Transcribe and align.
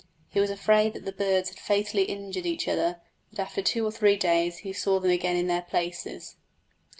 He 0.29 0.39
was 0.39 0.49
afraid 0.49 0.93
that 0.95 1.05
the 1.05 1.11
birds 1.11 1.49
had 1.49 1.59
fatally 1.59 2.05
injured 2.05 2.47
each 2.47 2.67
other, 2.67 2.99
but 3.29 3.39
after 3.39 3.61
two 3.61 3.85
or 3.85 3.91
three 3.91 4.15
days 4.15 4.57
he 4.65 4.73
saw 4.73 4.99
them 4.99 5.11
again 5.11 5.37
in 5.37 5.45
their 5.45 5.61
places. 5.61 6.37